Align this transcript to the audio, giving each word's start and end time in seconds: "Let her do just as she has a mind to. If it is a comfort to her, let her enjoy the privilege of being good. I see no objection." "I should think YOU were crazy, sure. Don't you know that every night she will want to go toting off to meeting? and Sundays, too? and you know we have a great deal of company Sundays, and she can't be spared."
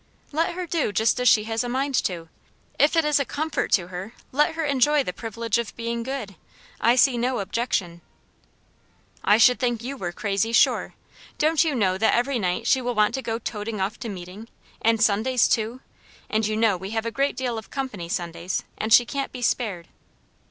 "Let 0.31 0.55
her 0.55 0.65
do 0.65 0.91
just 0.91 1.19
as 1.19 1.29
she 1.29 1.43
has 1.43 1.63
a 1.63 1.69
mind 1.69 1.93
to. 2.05 2.27
If 2.79 2.95
it 2.95 3.05
is 3.05 3.19
a 3.19 3.23
comfort 3.23 3.71
to 3.73 3.89
her, 3.89 4.13
let 4.31 4.55
her 4.55 4.65
enjoy 4.65 5.03
the 5.03 5.13
privilege 5.13 5.59
of 5.59 5.75
being 5.75 6.01
good. 6.01 6.35
I 6.79 6.95
see 6.95 7.19
no 7.19 7.37
objection." 7.37 8.01
"I 9.23 9.37
should 9.37 9.59
think 9.59 9.83
YOU 9.83 9.95
were 9.97 10.11
crazy, 10.11 10.53
sure. 10.53 10.95
Don't 11.37 11.63
you 11.63 11.75
know 11.75 11.99
that 11.99 12.15
every 12.15 12.39
night 12.39 12.65
she 12.65 12.81
will 12.81 12.95
want 12.95 13.13
to 13.13 13.21
go 13.21 13.37
toting 13.37 13.79
off 13.79 13.99
to 13.99 14.09
meeting? 14.09 14.47
and 14.81 14.99
Sundays, 14.99 15.47
too? 15.47 15.81
and 16.31 16.47
you 16.47 16.57
know 16.57 16.77
we 16.77 16.89
have 16.89 17.05
a 17.05 17.11
great 17.11 17.35
deal 17.37 17.59
of 17.59 17.69
company 17.69 18.09
Sundays, 18.09 18.63
and 18.79 18.91
she 18.91 19.05
can't 19.05 19.31
be 19.31 19.43
spared." 19.43 19.87